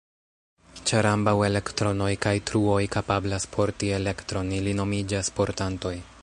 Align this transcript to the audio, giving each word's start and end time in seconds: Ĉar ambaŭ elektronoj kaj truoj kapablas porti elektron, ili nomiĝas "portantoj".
Ĉar 0.91 1.07
ambaŭ 1.09 1.33
elektronoj 1.47 2.09
kaj 2.23 2.33
truoj 2.51 2.79
kapablas 2.97 3.47
porti 3.57 3.93
elektron, 3.99 4.51
ili 4.63 4.75
nomiĝas 4.81 5.35
"portantoj". 5.43 5.95